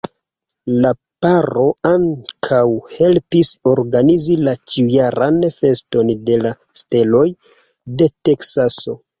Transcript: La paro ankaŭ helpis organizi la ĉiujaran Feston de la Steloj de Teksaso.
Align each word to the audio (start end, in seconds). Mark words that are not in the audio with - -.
La 0.85 0.91
paro 1.25 1.65
ankaŭ 1.89 2.61
helpis 2.93 3.51
organizi 3.73 4.39
la 4.47 4.55
ĉiujaran 4.73 5.39
Feston 5.59 6.13
de 6.31 6.41
la 6.47 6.55
Steloj 6.83 7.25
de 8.03 8.13
Teksaso. 8.29 9.03